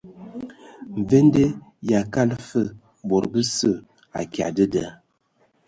[0.99, 1.43] Mvende
[1.87, 2.61] yʼakala fə
[3.07, 3.71] bod bəsə
[4.19, 4.85] akya dəda.